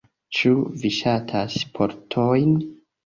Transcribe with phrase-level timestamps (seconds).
[0.37, 2.57] Ĉu vi ŝatas sportojn?